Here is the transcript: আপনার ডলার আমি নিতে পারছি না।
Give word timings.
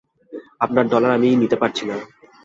আপনার 0.59 0.85
ডলার 0.87 1.11
আমি 1.11 1.29
নিতে 1.35 1.55
পারছি 1.55 1.83
না। 1.85 1.95